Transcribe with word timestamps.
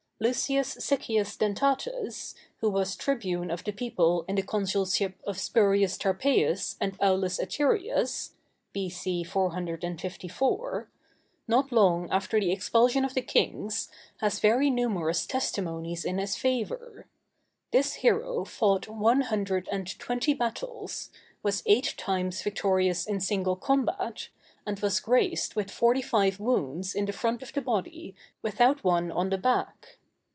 Lucius 0.23 0.75
Siccius 0.75 1.35
Dentatus, 1.35 2.35
who 2.59 2.69
was 2.69 2.95
tribune 2.95 3.49
of 3.49 3.63
the 3.63 3.71
people 3.73 4.23
in 4.27 4.35
the 4.35 4.43
consulship 4.43 5.15
of 5.25 5.39
Spurius 5.39 5.97
Tarpeius 5.97 6.75
and 6.79 6.95
Aulus 7.01 7.39
Aterius 7.39 8.33
(B.C. 8.71 9.23
454), 9.23 10.89
not 11.47 11.71
long 11.71 12.07
after 12.11 12.39
the 12.39 12.51
expulsion 12.51 13.03
of 13.03 13.15
the 13.15 13.23
kings, 13.23 13.89
has 14.17 14.39
very 14.39 14.69
numerous 14.69 15.25
testimonies 15.25 16.05
in 16.05 16.19
his 16.19 16.35
favor. 16.35 17.07
This 17.71 17.95
hero 17.95 18.45
fought 18.45 18.87
one 18.87 19.21
hundred 19.21 19.67
and 19.71 19.87
twenty 19.97 20.35
battles, 20.35 21.09
was 21.41 21.63
eight 21.65 21.95
times 21.97 22.43
victorious 22.43 23.07
in 23.07 23.19
single 23.21 23.55
combat, 23.55 24.29
and 24.67 24.79
was 24.81 24.99
graced 24.99 25.55
with 25.55 25.71
forty 25.71 26.03
five 26.03 26.39
wounds 26.39 26.93
in 26.93 27.05
the 27.05 27.11
front 27.11 27.41
of 27.41 27.53
the 27.53 27.61
body, 27.63 28.13
without 28.43 28.83
one 28.83 29.11
on 29.11 29.31
the 29.31 29.39
back. 29.39 29.97